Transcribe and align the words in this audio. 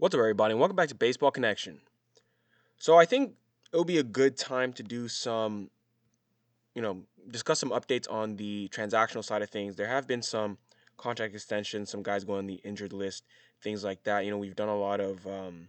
What's 0.00 0.14
up, 0.14 0.20
everybody, 0.20 0.52
and 0.52 0.58
welcome 0.58 0.76
back 0.76 0.88
to 0.88 0.94
Baseball 0.94 1.30
Connection. 1.30 1.78
So, 2.78 2.96
I 2.96 3.04
think 3.04 3.34
it'll 3.70 3.84
be 3.84 3.98
a 3.98 4.02
good 4.02 4.34
time 4.34 4.72
to 4.72 4.82
do 4.82 5.08
some, 5.08 5.68
you 6.74 6.80
know, 6.80 7.02
discuss 7.30 7.58
some 7.58 7.68
updates 7.68 8.10
on 8.10 8.36
the 8.36 8.70
transactional 8.72 9.22
side 9.22 9.42
of 9.42 9.50
things. 9.50 9.76
There 9.76 9.88
have 9.88 10.06
been 10.06 10.22
some 10.22 10.56
contract 10.96 11.34
extensions, 11.34 11.90
some 11.90 12.02
guys 12.02 12.24
going 12.24 12.38
on 12.38 12.46
the 12.46 12.62
injured 12.64 12.94
list, 12.94 13.24
things 13.60 13.84
like 13.84 14.02
that. 14.04 14.24
You 14.24 14.30
know, 14.30 14.38
we've 14.38 14.56
done 14.56 14.70
a 14.70 14.74
lot 14.74 15.00
of, 15.00 15.26
um, 15.26 15.68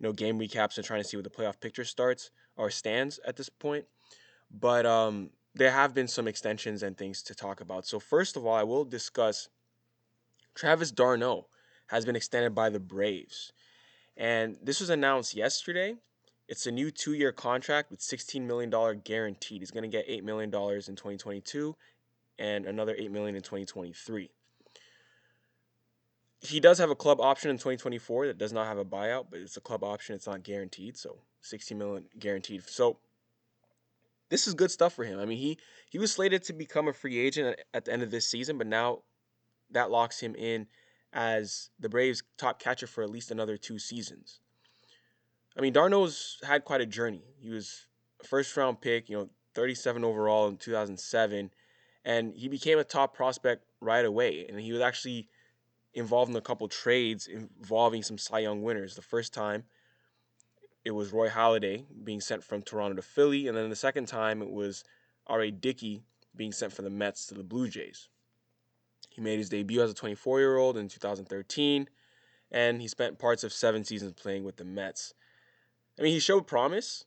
you 0.00 0.08
know, 0.08 0.12
game 0.12 0.40
recaps 0.40 0.76
and 0.76 0.84
trying 0.84 1.02
to 1.04 1.08
see 1.08 1.16
where 1.16 1.22
the 1.22 1.30
playoff 1.30 1.60
picture 1.60 1.84
starts 1.84 2.32
or 2.56 2.70
stands 2.70 3.20
at 3.24 3.36
this 3.36 3.48
point. 3.48 3.84
But 4.50 4.84
um, 4.84 5.30
there 5.54 5.70
have 5.70 5.94
been 5.94 6.08
some 6.08 6.26
extensions 6.26 6.82
and 6.82 6.98
things 6.98 7.22
to 7.22 7.36
talk 7.36 7.60
about. 7.60 7.86
So, 7.86 8.00
first 8.00 8.36
of 8.36 8.44
all, 8.44 8.54
I 8.56 8.64
will 8.64 8.84
discuss 8.84 9.48
Travis 10.56 10.90
d'Arnaud 10.90 11.46
has 11.90 12.04
been 12.06 12.14
extended 12.14 12.54
by 12.54 12.70
the 12.70 12.78
Braves. 12.78 13.52
And 14.16 14.56
this 14.62 14.78
was 14.78 14.90
announced 14.90 15.34
yesterday. 15.34 15.96
It's 16.48 16.66
a 16.66 16.70
new 16.70 16.90
two 16.90 17.14
year 17.14 17.32
contract 17.32 17.90
with 17.90 18.00
$16 18.00 18.42
million 18.42 18.70
guaranteed. 19.04 19.60
He's 19.60 19.72
going 19.72 19.82
to 19.82 19.88
get 19.88 20.08
$8 20.08 20.22
million 20.22 20.50
in 20.50 20.50
2022 20.50 21.76
and 22.38 22.66
another 22.66 22.94
8 22.96 23.10
million 23.10 23.34
in 23.34 23.42
2023. 23.42 24.30
He 26.42 26.60
does 26.60 26.78
have 26.78 26.90
a 26.90 26.94
club 26.94 27.20
option 27.20 27.50
in 27.50 27.56
2024 27.56 28.28
that 28.28 28.38
does 28.38 28.52
not 28.52 28.66
have 28.66 28.78
a 28.78 28.84
buyout, 28.84 29.26
but 29.30 29.40
it's 29.40 29.56
a 29.56 29.60
club 29.60 29.82
option. 29.82 30.14
It's 30.14 30.26
not 30.26 30.44
guaranteed. 30.44 30.96
So 30.96 31.18
16 31.42 31.76
million 31.76 32.04
guaranteed. 32.18 32.62
So 32.68 32.98
this 34.28 34.46
is 34.46 34.54
good 34.54 34.70
stuff 34.70 34.94
for 34.94 35.04
him. 35.04 35.18
I 35.18 35.24
mean, 35.24 35.38
he 35.38 35.58
he 35.90 35.98
was 35.98 36.12
slated 36.12 36.44
to 36.44 36.52
become 36.52 36.86
a 36.86 36.92
free 36.92 37.18
agent 37.18 37.48
at, 37.48 37.64
at 37.74 37.84
the 37.84 37.92
end 37.92 38.02
of 38.02 38.12
this 38.12 38.28
season, 38.28 38.58
but 38.58 38.68
now 38.68 39.00
that 39.72 39.90
locks 39.90 40.20
him 40.20 40.34
in 40.36 40.66
as 41.12 41.70
the 41.78 41.88
Braves' 41.88 42.22
top 42.36 42.58
catcher 42.58 42.86
for 42.86 43.02
at 43.02 43.10
least 43.10 43.30
another 43.30 43.56
two 43.56 43.78
seasons. 43.78 44.40
I 45.56 45.60
mean, 45.60 45.72
d'Arnaud's 45.72 46.38
had 46.42 46.64
quite 46.64 46.80
a 46.80 46.86
journey. 46.86 47.22
He 47.38 47.50
was 47.50 47.86
a 48.22 48.26
first 48.26 48.56
round 48.56 48.80
pick, 48.80 49.08
you 49.08 49.16
know, 49.16 49.28
37 49.54 50.04
overall 50.04 50.48
in 50.48 50.56
2007, 50.56 51.50
and 52.04 52.34
he 52.34 52.48
became 52.48 52.78
a 52.78 52.84
top 52.84 53.14
prospect 53.14 53.64
right 53.80 54.04
away. 54.04 54.46
And 54.48 54.60
he 54.60 54.72
was 54.72 54.80
actually 54.80 55.28
involved 55.92 56.30
in 56.30 56.36
a 56.36 56.40
couple 56.40 56.68
trades 56.68 57.26
involving 57.26 58.02
some 58.02 58.16
Cy 58.16 58.40
Young 58.40 58.62
winners. 58.62 58.94
The 58.94 59.02
first 59.02 59.34
time, 59.34 59.64
it 60.84 60.92
was 60.92 61.12
Roy 61.12 61.28
Halladay 61.28 61.84
being 62.04 62.20
sent 62.20 62.44
from 62.44 62.62
Toronto 62.62 62.96
to 62.96 63.02
Philly, 63.02 63.48
and 63.48 63.56
then 63.56 63.68
the 63.68 63.76
second 63.76 64.06
time 64.06 64.40
it 64.40 64.50
was 64.50 64.84
R.A. 65.26 65.50
Dickey 65.50 66.04
being 66.34 66.52
sent 66.52 66.72
from 66.72 66.84
the 66.84 66.90
Mets 66.90 67.26
to 67.26 67.34
the 67.34 67.42
Blue 67.42 67.68
Jays. 67.68 68.08
He 69.20 69.24
made 69.24 69.38
his 69.38 69.50
debut 69.50 69.82
as 69.82 69.90
a 69.90 69.94
24 69.94 70.40
year 70.40 70.56
old 70.56 70.78
in 70.78 70.88
2013, 70.88 71.90
and 72.50 72.80
he 72.80 72.88
spent 72.88 73.18
parts 73.18 73.44
of 73.44 73.52
seven 73.52 73.84
seasons 73.84 74.14
playing 74.14 74.44
with 74.44 74.56
the 74.56 74.64
Mets. 74.64 75.12
I 75.98 76.02
mean, 76.02 76.12
he 76.12 76.20
showed 76.20 76.46
promise, 76.46 77.04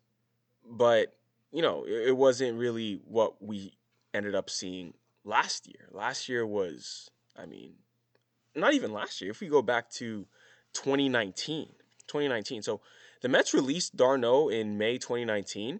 but, 0.63 1.17
you 1.51 1.63
know, 1.63 1.85
it, 1.87 2.15
wasn't 2.15 2.59
really 2.59 3.01
what 3.05 3.41
we 3.41 3.73
ended 4.13 4.35
up 4.35 4.51
seeing 4.51 4.93
last 5.25 5.65
year. 5.65 5.87
Last 5.91 6.29
year 6.29 6.45
was, 6.45 7.09
I 7.35 7.47
mean, 7.47 7.73
not 8.53 8.75
even 8.75 8.93
last 8.93 9.19
year. 9.19 9.31
If 9.31 9.41
we 9.41 9.47
go 9.47 9.63
back 9.63 9.89
to 9.93 10.27
2019, 10.73 11.69
2019. 12.05 12.61
So 12.61 12.81
the 13.21 13.27
Mets 13.27 13.55
released 13.55 13.97
d'Arnaud 13.97 14.49
in 14.49 14.77
May 14.77 14.99
2019, 14.99 15.79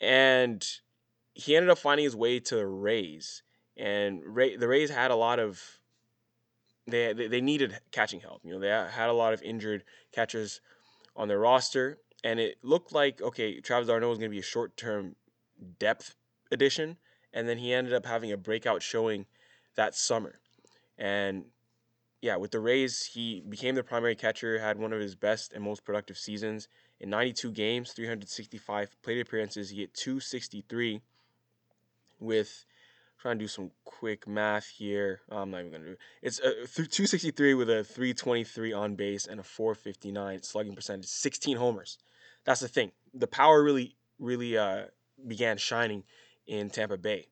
and 0.00 0.66
he 1.34 1.54
ended 1.54 1.70
up 1.70 1.78
finding 1.78 2.02
his 2.02 2.16
way 2.16 2.40
to 2.40 2.56
the 2.56 2.66
Rays 2.66 3.44
and 3.76 4.22
Ray, 4.24 4.56
the 4.56 4.68
Rays 4.68 4.90
had 4.90 5.10
a 5.10 5.16
lot 5.16 5.38
of 5.38 5.60
they, 6.86 7.12
they 7.12 7.40
needed 7.40 7.78
catching 7.90 8.20
help. 8.20 8.42
You 8.44 8.52
know, 8.52 8.58
they 8.58 8.68
had 8.68 9.08
a 9.08 9.12
lot 9.12 9.32
of 9.32 9.42
injured 9.42 9.84
catchers 10.12 10.60
on 11.16 11.28
their 11.28 11.38
roster, 11.38 11.98
and 12.22 12.38
it 12.38 12.58
looked 12.62 12.92
like 12.92 13.20
okay, 13.22 13.60
Travis 13.60 13.88
d'Arnaud 13.88 14.10
was 14.10 14.18
going 14.18 14.30
to 14.30 14.34
be 14.34 14.40
a 14.40 14.42
short 14.42 14.76
term 14.76 15.16
depth 15.78 16.16
addition, 16.50 16.96
and 17.32 17.48
then 17.48 17.58
he 17.58 17.72
ended 17.72 17.94
up 17.94 18.06
having 18.06 18.32
a 18.32 18.36
breakout 18.36 18.82
showing 18.82 19.26
that 19.76 19.94
summer, 19.94 20.40
and 20.98 21.44
yeah, 22.24 22.36
with 22.36 22.52
the 22.52 22.60
Rays, 22.60 23.04
he 23.04 23.42
became 23.46 23.74
the 23.74 23.82
primary 23.82 24.14
catcher, 24.16 24.58
had 24.58 24.78
one 24.78 24.94
of 24.94 25.00
his 25.00 25.14
best 25.14 25.52
and 25.52 25.62
most 25.62 25.84
productive 25.84 26.16
seasons. 26.16 26.68
In 26.98 27.10
92 27.10 27.52
games, 27.52 27.92
365 27.92 28.96
plate 29.02 29.20
appearances, 29.20 29.68
he 29.68 29.80
hit 29.80 29.92
263 29.92 31.02
with 32.18 32.64
trying 33.24 33.38
to 33.38 33.44
do 33.44 33.48
some 33.48 33.70
quick 33.86 34.28
math 34.28 34.66
here. 34.66 35.22
I'm 35.30 35.50
not 35.50 35.60
even 35.60 35.72
gonna 35.72 35.84
do 35.84 35.90
it. 35.92 35.98
It's 36.20 36.40
a 36.40 36.66
263 36.66 37.54
with 37.54 37.70
a 37.70 37.82
323 37.82 38.74
on 38.74 38.96
base 38.96 39.26
and 39.26 39.40
a 39.40 39.42
459 39.42 40.42
slugging 40.42 40.74
percentage, 40.74 41.06
16 41.06 41.56
homers. 41.56 41.96
That's 42.44 42.60
the 42.60 42.68
thing. 42.68 42.92
The 43.14 43.26
power 43.26 43.64
really, 43.64 43.96
really 44.18 44.58
uh, 44.58 44.88
began 45.26 45.56
shining 45.56 46.04
in 46.46 46.68
Tampa 46.68 46.98
Bay, 46.98 47.28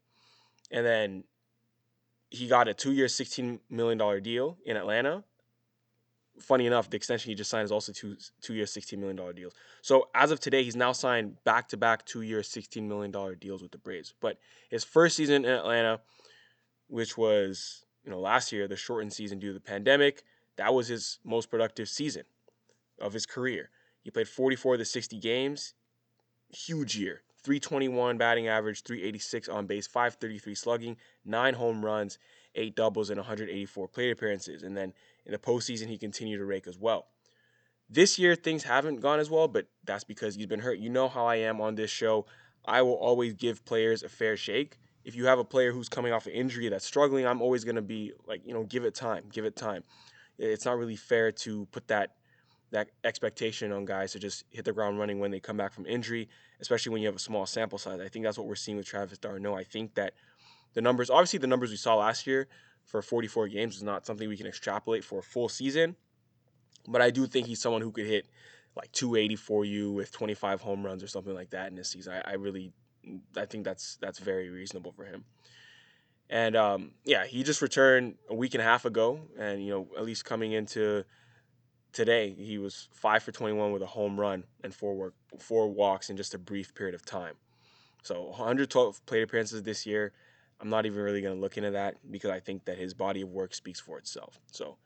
and 0.71 0.87
then 0.87 1.25
he 2.31 2.49
got 2.49 2.69
a 2.69 2.73
two-year, 2.73 3.09
16 3.09 3.61
million 3.69 3.99
dollar 3.99 4.19
deal 4.19 4.57
in 4.65 4.79
Atlanta 4.79 5.25
funny 6.39 6.67
enough, 6.67 6.91
the 6.91 6.97
extension 6.97 7.31
he 7.31 7.35
just 7.35 7.51
signed 7.51 7.65
is 7.65 7.73
also 7.73 7.93
two 7.93 8.17
two 8.41 8.55
year, 8.55 8.67
sixteen 8.67 9.01
million 9.01 9.17
dollar 9.17 9.33
deals. 9.33 9.55
So 9.83 10.09
as 10.15 10.31
of 10.31 10.41
today, 10.41 10.63
he's 10.63 10.77
now 10.77 10.93
signed 10.93 11.43
back 11.45 11.69
to 11.69 11.77
back 11.77 12.05
two 12.05 12.23
year, 12.23 12.43
sixteen 12.43 12.89
million 12.89 13.11
dollar 13.11 13.35
deals 13.35 13.63
with 13.63 13.73
the 13.73 13.79
Braves. 13.79 14.15
But 14.21 14.39
his 14.71 14.85
first 14.85 15.17
season 15.17 15.45
in 15.45 15.51
Atlanta, 15.51 16.01
which 16.89 17.17
was 17.17 17.85
you 18.05 18.11
know 18.11 18.21
last 18.21 18.53
year, 18.53 18.69
the 18.69 18.77
shortened 18.77 19.13
season 19.13 19.39
due 19.39 19.49
to 19.49 19.55
the 19.55 19.61
pandemic, 19.61 20.25
that 20.57 20.73
was 20.75 20.89
his 20.89 21.19
most 21.25 21.51
productive 21.51 21.89
season 21.89 22.25
of 23.01 23.13
his 23.13 23.27
career. 23.27 23.71
He 24.03 24.11
played 24.11 24.29
44 24.29 24.75
of 24.75 24.79
the 24.79 24.85
60 24.85 25.19
games. 25.19 25.75
Huge 26.49 26.97
year. 26.97 27.23
321 27.43 28.19
batting 28.19 28.47
average, 28.47 28.83
386 28.83 29.49
on 29.49 29.67
base, 29.67 29.87
533 29.87 30.55
slugging, 30.55 30.97
nine 31.25 31.55
home 31.55 31.85
runs, 31.85 32.19
eight 32.55 32.77
doubles, 32.77 33.11
and 33.11 33.19
184 33.19 33.89
plate 33.89 34.11
appearances. 34.11 34.63
And 34.63 34.77
then 34.77 34.93
in 35.27 35.33
the 35.33 35.39
postseason, 35.39 35.89
he 35.89 35.99
continued 35.99 36.39
to 36.39 36.45
rake 36.45 36.67
as 36.67 36.79
well. 36.79 37.07
This 37.89 38.19
year, 38.19 38.35
things 38.35 38.63
haven't 38.65 39.01
gone 39.01 39.21
as 39.21 39.29
well, 39.29 39.49
but 39.49 39.67
that's 39.85 40.05
because 40.05 40.35
he's 40.35 40.47
been 40.47 40.61
hurt. 40.61 40.79
You 40.79 40.89
know 40.89 41.09
how 41.09 41.27
I 41.27 41.37
am 41.37 41.61
on 41.61 41.75
this 41.75 41.91
show. 41.91 42.27
I 42.65 42.83
will 42.83 42.95
always 42.95 43.35
give 43.35 43.65
players 43.65 44.03
a 44.03 44.09
fair 44.09 44.37
shake. 44.37 44.79
If 45.05 45.17
you 45.17 45.27
have 45.27 45.39
a 45.39 45.45
player 45.45 45.73
who's 45.73 45.89
coming 45.89 46.13
off 46.13 46.27
an 46.27 46.33
injury 46.33 46.69
that's 46.69 46.87
struggling, 46.87 47.27
I'm 47.27 47.43
always 47.43 47.65
going 47.65 47.77
to 47.77 47.83
be 47.83 48.13
like, 48.27 48.47
you 48.47 48.55
know, 48.55 48.63
give 48.65 48.85
it 48.85 48.95
time, 48.95 49.25
give 49.33 49.45
it 49.45 49.57
time. 49.57 49.83
It's 50.39 50.65
not 50.65 50.79
really 50.79 50.97
fair 50.97 51.33
to 51.33 51.67
put 51.67 51.89
that 51.89 52.15
that 52.71 52.89
expectation 53.05 53.71
on 53.71 53.85
guys 53.85 54.13
to 54.13 54.19
just 54.19 54.45
hit 54.51 54.65
the 54.65 54.73
ground 54.73 54.99
running 54.99 55.21
when 55.21 55.31
they 55.31 55.39
come 55.39 55.59
back 55.59 55.75
from 55.75 55.85
injury, 55.85 56.27
especially 56.59 56.91
when 56.91 57.03
you 57.03 57.07
have 57.07 57.15
a 57.15 57.21
small 57.21 57.45
sample 57.45 57.79
size. 57.79 58.01
I 58.01 58.09
think 58.09 58.25
that's 58.25 58.39
what 58.39 58.47
we're 58.47 58.55
seeing 58.55 58.79
with 58.79 58.87
Travis 58.87 59.19
d'Arnaud. 59.19 59.55
I 59.55 59.65
think 59.65 59.95
that 59.95 60.15
the 60.75 60.81
numbers, 60.81 61.11
obviously, 61.11 61.39
the 61.39 61.47
numbers 61.47 61.71
we 61.71 61.77
saw 61.77 61.97
last 61.97 62.27
year 62.27 62.49
for 62.85 63.03
44 63.03 63.49
games 63.49 63.77
is 63.77 63.83
not 63.83 64.07
something 64.07 64.29
we 64.29 64.37
can 64.37 64.47
extrapolate 64.47 65.05
for 65.05 65.19
a 65.19 65.23
full 65.23 65.49
season. 65.49 65.97
But 66.89 67.01
I 67.01 67.11
do 67.11 67.27
think 67.27 67.47
he's 67.47 67.61
someone 67.61 67.83
who 67.83 67.93
could 67.93 68.07
hit 68.07 68.27
like 68.75 68.91
280 68.93 69.37
for 69.37 69.65
you 69.65 69.93
with 69.93 70.11
25 70.13 70.61
home 70.61 70.85
runs 70.85 71.03
or 71.03 71.07
something 71.07 71.35
like 71.35 71.51
that 71.51 71.69
in 71.69 71.77
this 71.77 71.91
season. 71.91 72.15
I, 72.15 72.33
I 72.33 72.35
really, 72.35 72.73
I 73.37 73.45
think 73.45 73.65
that's 73.65 73.97
that's 74.01 74.19
very 74.19 74.51
reasonable 74.51 74.93
for 74.93 75.05
him. 75.05 75.25
And 76.31 76.57
um, 76.57 76.93
yeah, 77.05 77.27
he 77.27 77.43
just 77.43 77.61
returned 77.61 78.15
a 78.31 78.35
week 78.35 78.55
and 78.55 78.63
a 78.63 78.65
half 78.65 78.85
ago, 78.85 79.21
and 79.39 79.65
you 79.65 79.71
know, 79.71 79.89
at 79.97 80.05
least 80.05 80.25
coming 80.25 80.53
into 80.53 81.05
today, 81.93 82.35
he 82.37 82.59
was 82.59 82.89
five 82.93 83.23
for 83.23 83.33
21 83.33 83.73
with 83.73 83.83
a 83.83 83.87
home 83.87 84.19
run 84.19 84.45
and 84.65 84.75
four 84.75 84.95
work, 84.95 85.15
four 85.39 85.69
walks 85.69 86.11
in 86.11 86.17
just 86.17 86.35
a 86.35 86.39
brief 86.39 86.75
period 86.75 86.95
of 86.95 87.05
time. 87.05 87.35
So 88.03 88.23
112 88.23 89.05
plate 89.07 89.23
appearances 89.23 89.63
this 89.63 89.87
year. 89.87 90.13
I'm 90.63 90.71
not 90.71 90.87
even 90.87 91.03
really 91.03 91.21
going 91.21 91.35
to 91.35 91.41
look 91.41 91.57
into 91.57 91.73
that 91.73 91.97
because 92.09 92.31
I 92.31 92.39
think 92.39 92.65
that 92.67 92.79
his 92.79 92.95
body 92.95 93.23
of 93.23 93.29
work 93.31 93.53
speaks 93.53 93.81
for 93.81 93.99
itself. 93.99 94.41
So 94.53 94.77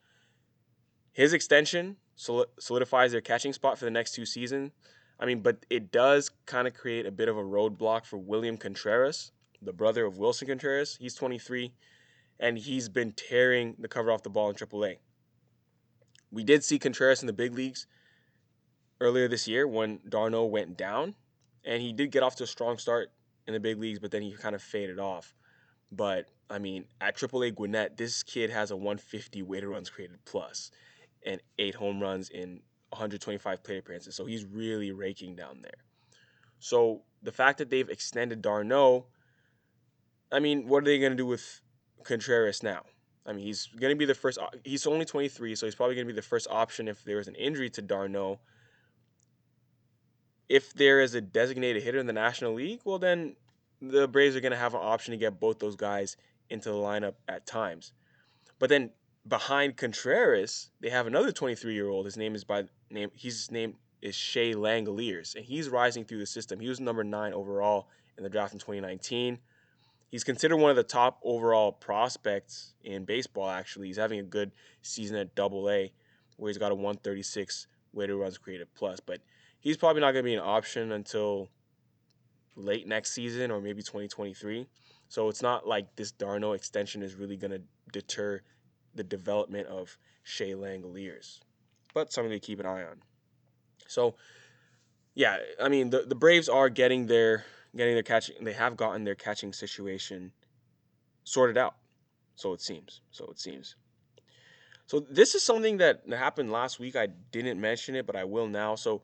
his 1.13 1.33
extension 1.33 1.97
solidifies 2.15 3.11
their 3.11 3.21
catching 3.21 3.53
spot 3.53 3.77
for 3.77 3.85
the 3.85 3.91
next 3.91 4.15
two 4.15 4.25
seasons. 4.25 4.71
I 5.19 5.27
mean, 5.27 5.41
but 5.41 5.65
it 5.69 5.91
does 5.91 6.31
kind 6.47 6.67
of 6.67 6.73
create 6.73 7.05
a 7.05 7.11
bit 7.11 7.29
of 7.29 7.37
a 7.37 7.43
roadblock 7.43 8.05
for 8.05 8.17
William 8.17 8.57
Contreras, 8.57 9.31
the 9.61 9.71
brother 9.71 10.03
of 10.05 10.17
Willson 10.17 10.47
Contreras. 10.47 10.97
He's 10.99 11.13
23, 11.13 11.71
and 12.39 12.57
he's 12.57 12.89
been 12.89 13.11
tearing 13.11 13.75
the 13.77 13.87
cover 13.87 14.11
off 14.11 14.23
the 14.23 14.31
ball 14.31 14.49
in 14.49 14.55
AAA. 14.55 14.97
We 16.31 16.43
did 16.43 16.63
see 16.63 16.79
Contreras 16.79 17.21
in 17.21 17.27
the 17.27 17.33
big 17.33 17.53
leagues 17.53 17.85
earlier 18.99 19.27
this 19.27 19.47
year 19.47 19.67
when 19.67 19.99
d'Arnaud 20.09 20.45
went 20.45 20.75
down, 20.75 21.13
and 21.63 21.83
he 21.83 21.93
did 21.93 22.11
get 22.11 22.23
off 22.23 22.35
to 22.37 22.43
a 22.45 22.47
strong 22.47 22.79
start 22.79 23.11
in 23.45 23.53
the 23.53 23.59
big 23.59 23.79
leagues, 23.79 23.99
but 23.99 24.09
then 24.09 24.23
he 24.23 24.33
kind 24.33 24.55
of 24.55 24.61
faded 24.61 24.99
off. 24.99 25.35
But 25.91 26.27
I 26.49 26.59
mean, 26.59 26.85
at 27.01 27.17
AAA 27.17 27.55
Gwinnett, 27.55 27.97
this 27.97 28.23
kid 28.23 28.49
has 28.49 28.71
a 28.71 28.75
150 28.75 29.41
weighted 29.41 29.69
runs 29.69 29.89
created 29.89 30.17
plus 30.25 30.71
and 31.25 31.41
eight 31.59 31.75
home 31.75 32.01
runs 32.01 32.29
in 32.29 32.61
125 32.89 33.63
plate 33.63 33.79
appearances. 33.79 34.15
So 34.15 34.25
he's 34.25 34.45
really 34.45 34.91
raking 34.91 35.35
down 35.35 35.61
there. 35.61 35.83
So 36.59 37.01
the 37.21 37.31
fact 37.31 37.57
that 37.57 37.69
they've 37.69 37.89
extended 37.89 38.41
d'Arnaud, 38.41 39.05
I 40.31 40.39
mean, 40.39 40.67
what 40.67 40.83
are 40.83 40.85
they 40.85 40.99
going 40.99 41.11
to 41.11 41.17
do 41.17 41.25
with 41.25 41.61
Contreras 42.03 42.63
now? 42.63 42.83
I 43.25 43.33
mean, 43.33 43.45
he's 43.45 43.67
going 43.67 43.91
to 43.91 43.97
be 43.97 44.05
the 44.05 44.15
first. 44.15 44.39
He's 44.63 44.87
only 44.87 45.05
23, 45.05 45.55
so 45.55 45.65
he's 45.65 45.75
probably 45.75 45.95
going 45.95 46.07
to 46.07 46.13
be 46.13 46.15
the 46.15 46.25
first 46.25 46.47
option 46.49 46.87
if 46.87 47.03
there 47.03 47.19
is 47.19 47.27
an 47.27 47.35
injury 47.35 47.69
to 47.71 47.81
d'Arnaud. 47.81 48.39
If 50.47 50.73
there 50.73 51.01
is 51.01 51.13
a 51.13 51.19
designated 51.19 51.83
hitter 51.83 51.99
in 51.99 52.07
the 52.07 52.13
National 52.13 52.53
League, 52.53 52.79
well, 52.85 52.99
then 52.99 53.35
the 53.81 54.07
Braves 54.07 54.35
are 54.35 54.41
going 54.41 54.51
to 54.51 54.57
have 54.57 54.73
an 54.73 54.81
option 54.81 55.11
to 55.11 55.17
get 55.17 55.39
both 55.39 55.59
those 55.59 55.75
guys 55.75 56.17
into 56.49 56.69
the 56.69 56.75
lineup 56.75 57.15
at 57.27 57.45
times. 57.45 57.93
But 58.59 58.69
then 58.69 58.91
behind 59.27 59.77
Contreras, 59.77 60.69
they 60.79 60.89
have 60.89 61.07
another 61.07 61.31
23 61.31 61.73
year 61.73 61.89
old. 61.89 62.05
His 62.05 62.17
name 62.17 62.35
is 62.35 62.43
by 62.43 62.65
name. 62.89 63.11
His 63.15 63.51
name 63.51 63.75
is 64.01 64.15
Shea 64.15 64.53
Langeliers, 64.53 65.35
and 65.35 65.43
he's 65.43 65.69
rising 65.69 66.05
through 66.05 66.19
the 66.19 66.25
system. 66.25 66.59
He 66.59 66.69
was 66.69 66.79
number 66.79 67.03
nine 67.03 67.33
overall 67.33 67.89
in 68.17 68.23
the 68.23 68.29
draft 68.29 68.53
in 68.53 68.59
2019 68.59 69.39
he's 70.09 70.23
considered 70.23 70.57
one 70.57 70.69
of 70.69 70.75
the 70.75 70.83
top 70.83 71.19
overall 71.23 71.71
prospects 71.71 72.73
in 72.83 73.05
baseball. 73.05 73.49
Actually, 73.49 73.87
he's 73.87 73.97
having 73.97 74.19
a 74.19 74.23
good 74.23 74.51
season 74.81 75.17
at 75.17 75.35
Double 75.35 75.69
A, 75.69 75.91
where 76.37 76.49
he's 76.49 76.57
got 76.57 76.71
a 76.71 76.75
136 76.75 77.67
weighted 77.93 78.15
runs 78.15 78.37
created 78.37 78.67
plus. 78.75 78.99
But 78.99 79.21
he's 79.59 79.77
probably 79.77 80.01
not 80.01 80.11
going 80.11 80.23
to 80.23 80.29
be 80.29 80.35
an 80.35 80.41
option 80.43 80.91
until 80.91 81.49
late 82.57 82.87
next 82.87 83.11
season 83.13 83.51
or 83.51 83.61
maybe 83.61 83.81
2023. 83.81 84.67
So 85.07 85.29
it's 85.29 85.41
not 85.41 85.67
like 85.67 85.95
this 85.95 86.11
d'Arnaud 86.11 86.53
extension 86.53 87.01
is 87.01 87.15
really 87.15 87.37
going 87.37 87.51
to 87.51 87.61
deter 87.93 88.41
the 88.95 89.03
development 89.03 89.67
of 89.67 89.97
Shea 90.23 90.51
Langeliers, 90.51 91.39
but 91.93 92.11
something 92.11 92.31
to 92.31 92.39
keep 92.39 92.59
an 92.59 92.65
eye 92.65 92.83
on. 92.83 93.01
So, 93.87 94.15
yeah, 95.15 95.37
I 95.61 95.69
mean 95.69 95.89
the 95.91 96.01
the 96.01 96.15
Braves 96.15 96.49
are 96.49 96.69
getting 96.69 97.07
their 97.07 97.45
getting 97.75 97.93
their 97.93 98.03
catching. 98.03 98.43
They 98.43 98.53
have 98.53 98.75
gotten 98.75 99.05
their 99.05 99.15
catching 99.15 99.53
situation 99.53 100.33
sorted 101.23 101.57
out. 101.57 101.75
So 102.35 102.53
it 102.53 102.61
seems. 102.61 103.01
So 103.11 103.27
it 103.27 103.39
seems. 103.39 103.75
So 104.87 104.99
this 104.99 105.35
is 105.35 105.43
something 105.43 105.77
that 105.77 106.01
happened 106.09 106.51
last 106.51 106.79
week. 106.79 106.95
I 106.95 107.07
didn't 107.31 107.59
mention 107.59 107.95
it, 107.95 108.05
but 108.05 108.15
I 108.15 108.23
will 108.23 108.47
now. 108.47 108.75
So 108.75 109.01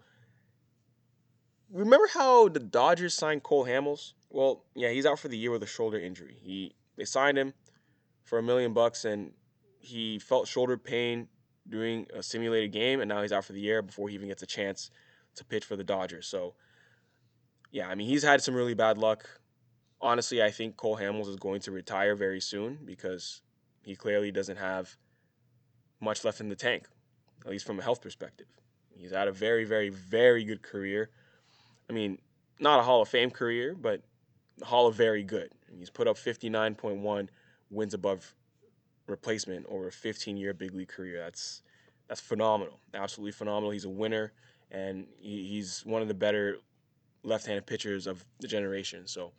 remember 1.74 2.08
how 2.08 2.48
the 2.48 2.60
Dodgers 2.60 3.14
signed 3.14 3.44
Cole 3.44 3.66
Hamels? 3.66 4.14
Well, 4.30 4.64
yeah, 4.75 4.90
he's 4.90 5.06
out 5.06 5.20
for 5.20 5.28
the 5.28 5.38
year 5.38 5.52
with 5.52 5.64
a 5.64 5.68
shoulder 5.68 6.00
injury. 6.00 6.38
He 6.42 6.75
they 6.96 7.06
signed 7.06 7.38
him 7.38 7.54
for 8.24 8.40
a 8.40 8.44
million 8.44 8.74
bucks 8.74 9.04
and 9.04 9.34
he 9.80 10.20
felt 10.20 10.48
shoulder 10.48 10.78
pain 10.78 11.28
during 11.68 12.08
a 12.14 12.22
simulated 12.22 12.72
game 12.72 13.02
and 13.02 13.10
now 13.10 13.22
he's 13.22 13.31
out 13.31 13.44
for 13.44 13.54
the 13.54 13.60
year 13.60 13.81
before 13.81 14.08
he 14.08 14.16
even 14.16 14.28
gets 14.28 14.44
a 14.44 14.48
chance 14.48 14.92
to 15.36 15.44
pitch 15.44 15.66
for 15.66 15.75
the 15.75 15.84
Dodgers. 15.84 16.28
So 16.28 16.54
yeah, 17.72 17.88
I 17.88 17.96
mean, 17.96 18.08
he's 18.08 18.24
had 18.24 18.42
some 18.42 18.56
really 18.56 18.76
bad 18.76 18.98
luck. 18.98 19.28
Honestly, 20.00 20.44
I 20.44 20.52
think 20.52 20.78
Cole 20.78 20.98
Hamels 20.98 21.28
is 21.28 21.38
going 21.38 21.62
to 21.62 21.72
retire 21.72 22.16
very 22.16 22.40
soon 22.40 22.78
because 22.86 23.42
he 23.84 23.96
clearly 23.96 24.31
doesn't 24.31 24.58
have 24.58 24.96
much 26.00 26.24
left 26.24 26.40
in 26.40 26.50
the 26.50 26.56
tank, 26.56 26.88
at 27.44 27.50
least 27.50 27.66
from 27.66 27.80
a 27.80 27.81
health 27.81 28.02
perspective. 28.02 28.48
He's 28.96 29.12
had 29.12 29.28
a 29.28 29.31
very, 29.31 29.66
very, 29.66 29.90
very 29.90 30.44
good 30.44 30.62
career. 30.62 31.10
I 31.94 31.95
mean, 31.95 32.18
not 32.60 32.80
a 32.80 32.81
Hall 32.84 33.04
of 33.04 33.07
Fame 33.07 33.30
career, 33.30 33.75
but 33.80 34.01
Hall 34.63 34.88
of 34.88 34.95
Very 34.95 35.22
Good. 35.22 35.51
He's 35.78 35.92
put 35.92 36.07
up 36.07 36.18
59.1 36.18 37.28
wins 37.69 37.94
above 37.94 38.34
replacement 39.06 39.68
over 39.69 39.90
a 39.90 39.92
15 39.92 40.36
year 40.36 40.56
big 40.56 40.74
league 40.74 40.88
career. 40.88 41.19
That's 41.19 41.62
that's 42.07 42.19
phenomenal, 42.19 42.80
absolutely 42.95 43.34
phenomenal. 43.34 43.69
He's 43.69 43.86
a 43.86 43.90
winner, 43.90 44.34
and 44.72 45.06
he, 45.19 45.48
he's 45.48 45.86
one 45.86 46.01
of 46.01 46.07
the 46.07 46.16
better 46.16 46.57
left-handed 47.22 47.68
pitchers 47.68 48.07
of 48.07 48.25
the 48.40 48.48
generation. 48.48 49.06
So 49.06 49.31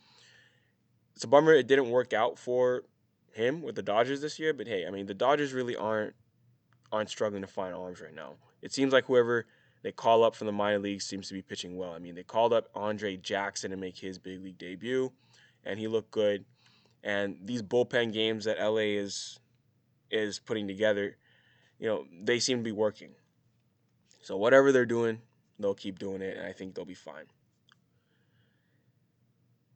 it's 1.17 1.25
a 1.25 1.29
bummer 1.29 1.55
it 1.55 1.67
didn't 1.67 1.91
work 1.91 2.13
out 2.13 2.39
for 2.39 2.85
him 3.33 3.63
with 3.63 3.75
the 3.75 3.83
Dodgers 3.83 4.21
this 4.21 4.39
year. 4.39 4.55
But 4.55 4.69
hey, 4.69 4.87
I 4.87 4.91
mean 4.91 5.07
the 5.07 5.15
Dodgers 5.15 5.53
really 5.53 5.75
aren't 5.75 6.15
aren't 6.93 7.11
struggling 7.11 7.43
to 7.43 7.49
find 7.49 7.75
arms 7.75 8.01
right 8.01 8.15
now. 8.15 8.35
It 8.63 8.73
seems 8.73 8.93
like 8.93 9.07
whoever 9.07 9.45
they 9.85 9.93
call 9.93 10.25
up 10.25 10.35
from 10.35 10.47
the 10.47 10.53
minor 10.53 10.79
leagues 10.79 11.05
seems 11.05 11.29
to 11.29 11.35
be 11.35 11.43
pitching 11.43 11.77
well. 11.77 11.93
I 11.93 11.99
mean 11.99 12.17
they 12.17 12.25
called 12.25 12.53
up 12.53 12.69
Andre 12.75 13.17
Jackson 13.17 13.71
to 13.71 13.77
make 13.77 13.99
his 13.99 14.19
big 14.19 14.43
league 14.43 14.59
debut, 14.59 15.13
and 15.63 15.79
he 15.79 15.87
looked 15.87 16.11
good. 16.11 16.45
And 17.05 17.37
these 17.45 17.63
bullpen 17.63 18.13
games 18.13 18.47
that 18.47 18.59
LA 18.59 18.97
is 18.99 19.39
is 20.11 20.39
putting 20.39 20.67
together, 20.67 21.17
you 21.79 21.87
know, 21.87 22.07
they 22.23 22.41
seem 22.41 22.59
to 22.59 22.65
be 22.65 22.73
working. 22.73 23.11
So 24.23 24.39
whatever 24.39 24.73
they're 24.73 24.87
doing, 24.87 25.21
they'll 25.59 25.75
keep 25.75 25.99
doing 25.99 26.23
it, 26.23 26.39
and 26.39 26.47
I 26.47 26.53
think 26.53 26.75
they'll 26.75 26.87
be 26.87 26.95
fine. 26.95 27.27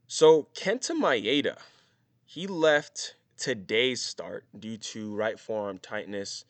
So 0.06 0.48
Kenta 0.54 0.92
Maeda, 0.92 1.58
he 2.24 2.46
left 2.46 3.16
today's 3.36 4.02
start 4.02 4.46
due 4.58 4.78
to 4.78 5.14
right 5.14 5.38
forearm 5.38 5.78
tightness, 5.78 6.46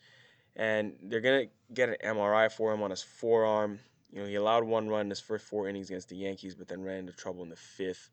and 0.59 0.93
they're 1.03 1.21
gonna 1.21 1.45
get 1.73 1.87
an 1.87 1.95
MRI 2.03 2.51
for 2.51 2.73
him 2.73 2.83
on 2.83 2.91
his 2.91 3.01
forearm. 3.01 3.79
You 4.11 4.21
know, 4.21 4.27
he 4.27 4.35
allowed 4.35 4.65
one 4.65 4.89
run 4.89 5.01
in 5.01 5.09
his 5.09 5.21
first 5.21 5.45
four 5.45 5.69
innings 5.69 5.89
against 5.89 6.09
the 6.09 6.17
Yankees, 6.17 6.53
but 6.53 6.67
then 6.67 6.83
ran 6.83 6.99
into 6.99 7.13
trouble 7.13 7.43
in 7.43 7.49
the 7.49 7.55
fifth. 7.55 8.09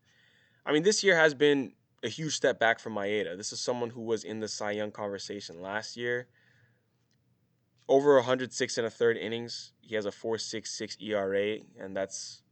I 0.65 0.71
mean, 0.71 0.83
this 0.83 1.03
year 1.03 1.17
has 1.17 1.33
been 1.33 1.73
a 2.03 2.07
huge 2.07 2.33
step 2.33 2.57
back 2.57 2.79
for 2.79 2.89
Maeda. 2.89 3.35
This 3.35 3.51
is 3.51 3.59
someone 3.59 3.89
who 3.89 4.01
was 4.01 4.23
in 4.23 4.39
the 4.39 4.47
Cy 4.47 4.71
Young 4.71 4.91
conversation 4.91 5.61
last 5.61 5.97
year. 5.97 6.27
Over 7.89 8.15
106 8.15 8.77
and 8.77 8.87
a 8.87 8.89
third 8.89 9.17
innings. 9.17 9.73
He 9.81 9.95
has 9.95 10.05
a 10.05 10.11
4.66 10.11 11.01
ERA, 11.01 11.57
and 11.77 11.95
that's 11.95 12.43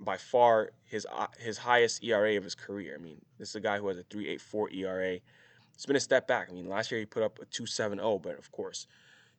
by 0.00 0.16
far 0.16 0.72
his 0.84 1.06
uh, 1.12 1.26
his 1.38 1.58
highest 1.58 2.02
ERA 2.02 2.38
of 2.38 2.44
his 2.44 2.54
career. 2.54 2.96
I 2.98 3.02
mean, 3.02 3.20
this 3.38 3.50
is 3.50 3.56
a 3.56 3.60
guy 3.60 3.78
who 3.78 3.88
has 3.88 3.98
a 3.98 4.04
3.84 4.04 4.74
ERA. 4.76 5.18
It's 5.74 5.86
been 5.86 5.96
a 5.96 6.00
step 6.00 6.26
back. 6.26 6.48
I 6.50 6.54
mean, 6.54 6.68
last 6.68 6.90
year 6.90 7.00
he 7.00 7.06
put 7.06 7.22
up 7.22 7.38
a 7.38 7.46
2.70, 7.46 8.22
but 8.22 8.38
of 8.38 8.50
course, 8.50 8.86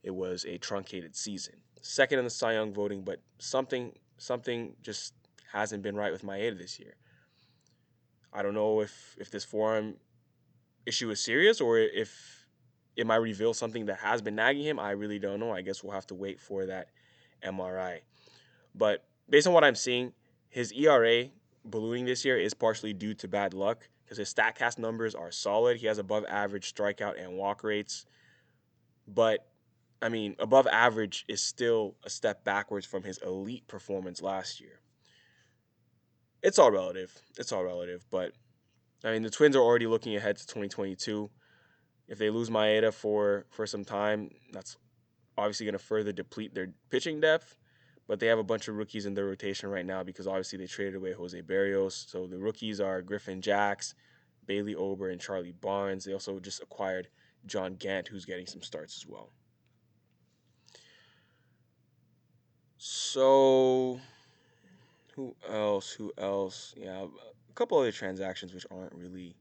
it 0.03 0.11
was 0.11 0.45
a 0.45 0.57
truncated 0.57 1.15
season. 1.15 1.55
Second 1.81 2.19
in 2.19 2.25
the 2.25 2.29
Cy 2.29 2.53
Young 2.53 2.73
voting, 2.73 3.03
but 3.03 3.19
something 3.39 3.93
something 4.17 4.75
just 4.81 5.13
hasn't 5.51 5.83
been 5.83 5.95
right 5.95 6.11
with 6.11 6.23
Maeda 6.23 6.57
this 6.57 6.79
year. 6.79 6.95
I 8.31 8.41
don't 8.41 8.53
know 8.53 8.81
if 8.81 9.15
if 9.19 9.31
this 9.31 9.43
forearm 9.43 9.95
issue 10.85 11.09
is 11.09 11.19
serious 11.19 11.61
or 11.61 11.79
if 11.79 12.45
it 12.95 13.07
might 13.07 13.17
reveal 13.17 13.53
something 13.53 13.85
that 13.87 13.97
has 13.97 14.21
been 14.21 14.35
nagging 14.35 14.63
him. 14.63 14.79
I 14.79 14.91
really 14.91 15.19
don't 15.19 15.39
know. 15.39 15.51
I 15.51 15.61
guess 15.61 15.83
we'll 15.83 15.93
have 15.93 16.07
to 16.07 16.15
wait 16.15 16.39
for 16.39 16.65
that 16.65 16.89
MRI. 17.43 17.99
But 18.75 19.05
based 19.29 19.47
on 19.47 19.53
what 19.53 19.63
I'm 19.63 19.75
seeing, 19.75 20.13
his 20.49 20.71
ERA 20.71 21.25
ballooning 21.65 22.05
this 22.05 22.23
year 22.25 22.37
is 22.37 22.53
partially 22.53 22.93
due 22.93 23.13
to 23.15 23.27
bad 23.27 23.53
luck 23.53 23.87
because 24.03 24.17
his 24.17 24.33
StatCast 24.33 24.77
numbers 24.77 25.15
are 25.15 25.31
solid. 25.31 25.77
He 25.77 25.87
has 25.87 25.97
above 25.97 26.25
average 26.27 26.73
strikeout 26.73 27.21
and 27.21 27.37
walk 27.37 27.63
rates, 27.63 28.05
but 29.07 29.47
I 30.03 30.09
mean, 30.09 30.35
above 30.39 30.67
average 30.67 31.25
is 31.27 31.41
still 31.41 31.95
a 32.03 32.09
step 32.09 32.43
backwards 32.43 32.85
from 32.85 33.03
his 33.03 33.17
elite 33.19 33.67
performance 33.67 34.21
last 34.21 34.59
year. 34.59 34.81
It's 36.41 36.59
all 36.59 36.71
relative. 36.71 37.11
It's 37.37 37.51
all 37.51 37.63
relative, 37.63 38.05
but 38.11 38.33
I 39.03 39.11
mean, 39.11 39.23
the 39.23 39.29
Twins 39.29 39.55
are 39.55 39.61
already 39.61 39.87
looking 39.87 40.15
ahead 40.15 40.37
to 40.37 40.45
2022. 40.45 41.29
If 42.07 42.17
they 42.17 42.29
lose 42.29 42.49
Maeda 42.49 42.93
for 42.93 43.45
for 43.49 43.65
some 43.65 43.85
time, 43.85 44.29
that's 44.51 44.77
obviously 45.37 45.65
going 45.65 45.73
to 45.73 45.79
further 45.79 46.11
deplete 46.11 46.53
their 46.53 46.73
pitching 46.89 47.19
depth 47.19 47.57
but 48.07 48.19
they 48.19 48.27
have 48.27 48.39
a 48.39 48.43
bunch 48.43 48.67
of 48.67 48.75
rookies 48.75 49.05
in 49.05 49.13
their 49.13 49.25
rotation 49.25 49.69
right 49.69 49.85
now 49.85 50.03
because 50.03 50.27
obviously 50.27 50.59
they 50.59 50.67
traded 50.67 50.95
away 50.95 51.13
Jose 51.13 51.41
Berrios. 51.41 52.09
So 52.09 52.27
the 52.27 52.37
rookies 52.37 52.81
are 52.81 53.01
Griffin 53.01 53.41
Jax, 53.41 53.95
Bailey 54.45 54.75
Ober, 54.75 55.09
and 55.09 55.21
Charlie 55.21 55.53
Barnes. 55.53 56.03
They 56.03 56.13
also 56.13 56.39
just 56.39 56.61
acquired 56.61 57.07
John 57.45 57.75
Gant, 57.75 58.09
who's 58.09 58.25
getting 58.25 58.45
some 58.45 58.61
starts 58.61 58.97
as 58.97 59.07
well. 59.07 59.31
So 62.85 64.01
who 65.15 65.33
else? 65.49 65.91
Who 65.91 66.11
else? 66.17 66.73
Yeah, 66.75 67.05
a 67.05 67.53
couple 67.55 67.77
other 67.77 67.93
transactions 67.93 68.53
which 68.53 68.65
aren't 68.69 68.93
really. 68.93 69.37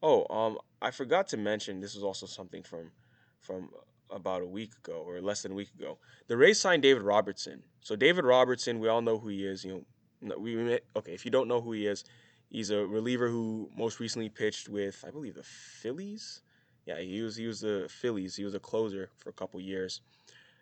Oh, 0.00 0.24
um, 0.32 0.58
I 0.80 0.92
forgot 0.92 1.26
to 1.28 1.36
mention 1.36 1.80
this 1.80 1.96
is 1.96 2.04
also 2.04 2.26
something 2.26 2.62
from 2.62 2.92
from 3.40 3.70
about 4.10 4.42
a 4.42 4.46
week 4.46 4.70
ago 4.84 5.02
or 5.04 5.20
less 5.20 5.42
than 5.42 5.50
a 5.50 5.56
week 5.56 5.70
ago. 5.76 5.98
The 6.28 6.36
Rays 6.36 6.60
signed 6.60 6.82
David 6.82 7.02
Robertson. 7.02 7.64
So 7.80 7.96
David 7.96 8.24
Robertson, 8.24 8.78
we 8.78 8.86
all 8.86 9.02
know 9.02 9.18
who 9.18 9.26
he 9.26 9.44
is. 9.44 9.64
You 9.64 9.84
know, 10.20 10.38
we 10.38 10.78
okay. 10.94 11.14
If 11.14 11.24
you 11.24 11.32
don't 11.32 11.48
know 11.48 11.60
who 11.60 11.72
he 11.72 11.88
is, 11.88 12.04
he's 12.48 12.70
a 12.70 12.86
reliever 12.86 13.28
who 13.28 13.70
most 13.76 13.98
recently 13.98 14.28
pitched 14.28 14.68
with, 14.68 15.04
I 15.04 15.10
believe, 15.10 15.34
the 15.34 15.42
Phillies. 15.42 16.42
Yeah, 16.86 17.00
he 17.00 17.22
was 17.22 17.34
he 17.34 17.48
was 17.48 17.60
the 17.60 17.88
Phillies. 17.90 18.36
He 18.36 18.44
was 18.44 18.54
a 18.54 18.60
closer 18.60 19.10
for 19.16 19.30
a 19.30 19.32
couple 19.32 19.60
years, 19.60 20.00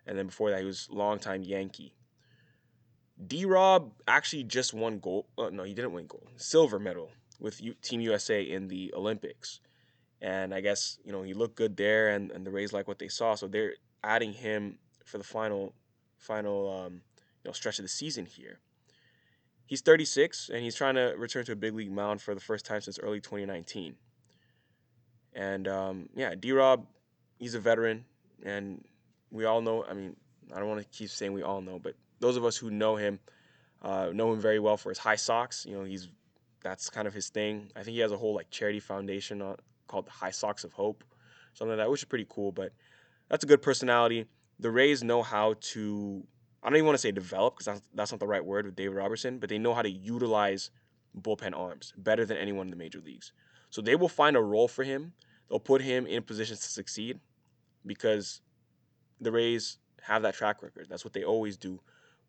and 0.07 0.17
then 0.17 0.25
before 0.25 0.49
that, 0.49 0.61
he 0.61 0.65
was 0.65 0.89
longtime 0.89 1.43
Yankee. 1.43 1.93
D. 3.27 3.45
Rob 3.45 3.93
actually 4.07 4.43
just 4.43 4.73
won 4.73 4.99
gold. 4.99 5.25
Uh, 5.37 5.49
no, 5.51 5.63
he 5.63 5.73
didn't 5.73 5.93
win 5.93 6.07
gold. 6.07 6.27
Silver 6.35 6.79
medal 6.79 7.11
with 7.39 7.61
U- 7.61 7.75
Team 7.81 8.01
USA 8.01 8.41
in 8.41 8.67
the 8.67 8.93
Olympics. 8.95 9.59
And 10.21 10.53
I 10.53 10.61
guess, 10.61 10.99
you 11.03 11.11
know, 11.11 11.21
he 11.21 11.33
looked 11.33 11.55
good 11.55 11.77
there 11.77 12.09
and, 12.09 12.31
and 12.31 12.45
the 12.45 12.51
Rays 12.51 12.73
like 12.73 12.87
what 12.87 12.99
they 12.99 13.09
saw. 13.09 13.35
So 13.35 13.47
they're 13.47 13.75
adding 14.03 14.33
him 14.33 14.77
for 15.05 15.17
the 15.17 15.23
final 15.23 15.73
final 16.17 16.85
um, 16.85 16.93
you 16.93 17.49
know 17.49 17.51
stretch 17.51 17.79
of 17.79 17.83
the 17.83 17.89
season 17.89 18.25
here. 18.25 18.59
He's 19.65 19.81
36 19.81 20.49
and 20.49 20.63
he's 20.63 20.75
trying 20.75 20.95
to 20.95 21.13
return 21.17 21.45
to 21.45 21.51
a 21.51 21.55
big 21.55 21.73
league 21.73 21.91
mound 21.91 22.21
for 22.21 22.33
the 22.33 22.41
first 22.41 22.65
time 22.65 22.81
since 22.81 22.99
early 22.99 23.19
2019. 23.19 23.95
And 25.33 25.67
um, 25.67 26.09
yeah, 26.15 26.35
D 26.35 26.51
Rob, 26.51 26.85
he's 27.39 27.55
a 27.55 27.59
veteran, 27.59 28.05
and 28.43 28.83
we 29.31 29.45
all 29.45 29.61
know. 29.61 29.83
I 29.83 29.93
mean, 29.93 30.15
I 30.53 30.59
don't 30.59 30.69
want 30.69 30.81
to 30.81 30.87
keep 30.97 31.09
saying 31.09 31.33
we 31.33 31.41
all 31.41 31.61
know, 31.61 31.79
but 31.79 31.95
those 32.23 32.37
of 32.37 32.45
us 32.45 32.55
who 32.55 32.71
know 32.71 32.95
him 32.95 33.19
uh, 33.81 34.09
know 34.13 34.31
him 34.31 34.39
very 34.39 34.59
well 34.59 34.77
for 34.77 34.89
his 34.89 34.97
high 34.97 35.17
socks. 35.17 35.65
You 35.67 35.77
know, 35.77 35.83
he's 35.83 36.07
that's 36.63 36.89
kind 36.89 37.05
of 37.05 37.13
his 37.13 37.29
thing. 37.29 37.69
I 37.75 37.83
think 37.83 37.95
he 37.95 37.99
has 37.99 38.13
a 38.13 38.17
whole 38.17 38.33
like 38.33 38.49
charity 38.49 38.79
foundation 38.79 39.41
on, 39.41 39.57
called 39.87 40.07
High 40.07 40.31
Socks 40.31 40.63
of 40.63 40.71
Hope, 40.71 41.03
something 41.53 41.77
like 41.77 41.83
that, 41.83 41.91
which 41.91 41.99
is 41.99 42.05
pretty 42.05 42.25
cool. 42.29 42.53
But 42.53 42.71
that's 43.29 43.43
a 43.43 43.47
good 43.47 43.61
personality. 43.61 44.25
The 44.59 44.71
Rays 44.71 45.03
know 45.03 45.21
how 45.21 45.55
to. 45.73 46.23
I 46.63 46.69
don't 46.69 46.77
even 46.77 46.85
want 46.85 46.95
to 46.95 47.01
say 47.01 47.11
develop 47.11 47.55
because 47.55 47.65
that's, 47.65 47.81
that's 47.93 48.11
not 48.13 48.21
the 48.21 48.27
right 48.27 48.43
word 48.43 48.65
with 48.65 48.77
David 48.77 48.95
Robertson, 48.95 49.37
but 49.37 49.49
they 49.49 49.59
know 49.59 49.73
how 49.73 49.81
to 49.81 49.89
utilize 49.89 50.71
bullpen 51.19 51.53
arms 51.53 51.93
better 51.97 52.25
than 52.25 52.37
anyone 52.37 52.67
in 52.67 52.71
the 52.71 52.77
major 52.77 53.01
leagues. 53.01 53.33
So 53.69 53.81
they 53.81 53.97
will 53.97 54.07
find 54.07 54.37
a 54.37 54.41
role 54.41 54.69
for 54.69 54.83
him. 54.83 55.11
They'll 55.49 55.59
put 55.59 55.81
him 55.81 56.07
in 56.07 56.23
positions 56.23 56.61
to 56.61 56.69
succeed 56.69 57.19
because 57.85 58.39
the 59.19 59.33
Rays 59.33 59.77
have 60.03 60.21
that 60.21 60.35
track 60.35 60.63
record. 60.63 60.87
That's 60.89 61.03
what 61.03 61.11
they 61.11 61.25
always 61.25 61.57
do 61.57 61.81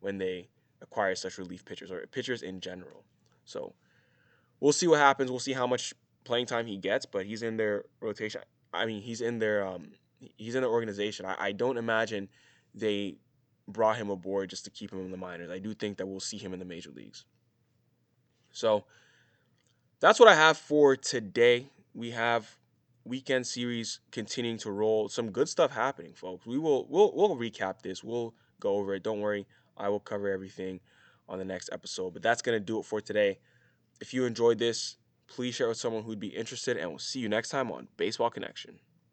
when 0.05 0.19
they 0.19 0.49
acquire 0.83 1.15
such 1.15 1.39
relief 1.39 1.65
pitchers 1.65 1.91
or 1.91 2.07
pitchers 2.07 2.43
in 2.43 2.61
general. 2.61 3.05
So 3.47 3.75
we'll 4.61 4.75
see 4.75 4.87
what 4.87 4.99
happens. 4.99 5.31
We'll 5.31 5.41
see 5.41 5.55
how 5.55 5.67
much 5.67 5.95
playing 6.25 6.45
time 6.45 6.67
he 6.67 6.77
gets, 6.77 7.07
but 7.07 7.25
he's 7.25 7.43
in 7.43 7.57
their 7.57 7.85
rotation. 8.01 8.43
I 8.75 8.85
mean, 8.85 9.01
he's 9.01 9.23
in 9.23 9.39
their 9.39 9.67
um, 9.67 9.93
he's 10.37 10.55
in 10.55 10.63
the 10.63 10.69
organization. 10.69 11.25
I, 11.25 11.37
I 11.39 11.53
don't 11.53 11.79
imagine 11.79 12.29
they 12.75 13.17
brought 13.67 13.97
him 13.97 14.11
aboard 14.11 14.51
just 14.51 14.65
to 14.67 14.71
keep 14.71 14.93
him 14.93 15.01
in 15.01 15.11
the 15.11 15.17
minors. 15.17 15.51
I 15.51 15.59
do 15.59 15.73
think 15.73 15.97
that 15.97 16.07
we'll 16.07 16.21
see 16.21 16.37
him 16.37 16.53
in 16.53 16.59
the 16.59 16.67
major 16.67 16.91
leagues. 16.91 17.25
So 18.53 18.85
that's 20.01 20.21
what 20.21 20.29
I 20.29 20.35
have 20.35 20.59
for 20.59 20.97
today. 20.97 21.69
We 21.95 22.11
have 22.11 22.59
weekend 23.05 23.47
series 23.47 24.01
continuing 24.11 24.59
to 24.59 24.71
roll. 24.71 25.09
Some 25.09 25.31
good 25.31 25.49
stuff 25.49 25.73
happening, 25.73 26.13
folks. 26.13 26.45
We 26.45 26.59
will 26.59 26.87
we'll 26.91 27.11
we'll 27.15 27.37
recap 27.37 27.81
this. 27.81 28.05
We'll 28.05 28.35
go 28.61 28.75
over 28.75 28.95
it. 28.95 29.03
Don't 29.03 29.21
worry. 29.21 29.47
I 29.77 29.89
will 29.89 30.01
cover 30.01 30.29
everything 30.31 30.81
on 31.29 31.39
the 31.39 31.45
next 31.45 31.71
episode. 31.73 32.13
But 32.13 32.23
that's 32.23 32.43
going 32.43 32.59
to 32.59 32.65
do 32.65 32.79
it 32.79 32.85
for 32.85 33.01
today. 33.01 33.39
If 34.01 34.13
you 34.13 34.25
enjoyed 34.25 34.59
this, 34.59 34.97
please 35.27 35.55
share 35.55 35.69
with 35.69 35.79
someone 35.79 36.03
who'd 36.03 36.21
be 36.21 36.29
interested, 36.29 36.77
and 36.77 36.91
we'll 36.91 36.99
see 36.99 37.21
you 37.21 37.29
next 37.29 37.49
time 37.49 37.71
on 37.71 37.89
Baseball 37.97 38.31
Connection. 38.31 38.79